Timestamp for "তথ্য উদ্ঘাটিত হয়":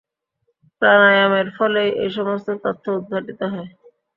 2.63-3.69